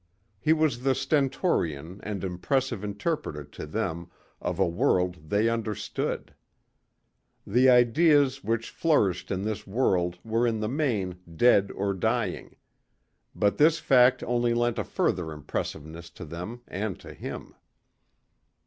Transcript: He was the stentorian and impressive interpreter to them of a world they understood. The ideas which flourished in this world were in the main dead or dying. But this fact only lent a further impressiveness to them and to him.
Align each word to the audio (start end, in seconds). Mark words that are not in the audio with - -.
He 0.39 0.51
was 0.51 0.81
the 0.81 0.95
stentorian 0.95 1.99
and 2.01 2.23
impressive 2.23 2.83
interpreter 2.83 3.43
to 3.43 3.67
them 3.67 4.09
of 4.41 4.57
a 4.57 4.65
world 4.67 5.29
they 5.29 5.47
understood. 5.47 6.33
The 7.45 7.69
ideas 7.69 8.43
which 8.43 8.71
flourished 8.71 9.29
in 9.29 9.43
this 9.43 9.67
world 9.67 10.17
were 10.23 10.47
in 10.47 10.59
the 10.59 10.67
main 10.67 11.19
dead 11.35 11.69
or 11.75 11.93
dying. 11.93 12.55
But 13.35 13.57
this 13.59 13.77
fact 13.77 14.23
only 14.23 14.55
lent 14.55 14.79
a 14.79 14.83
further 14.83 15.31
impressiveness 15.31 16.09
to 16.17 16.25
them 16.25 16.61
and 16.67 16.99
to 16.99 17.13
him. 17.13 17.53